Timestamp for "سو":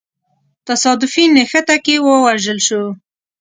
2.67-2.81